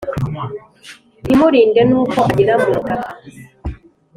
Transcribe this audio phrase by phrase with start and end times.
[1.23, 3.11] ntimurinde n'uko agera mu butaka,